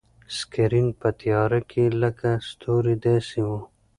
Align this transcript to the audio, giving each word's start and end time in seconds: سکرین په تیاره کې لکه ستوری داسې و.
سکرین 0.37 0.87
په 0.99 1.09
تیاره 1.19 1.59
کې 1.71 1.83
لکه 2.01 2.29
ستوری 2.49 2.95
داسې 3.05 3.39
و. 3.47 3.49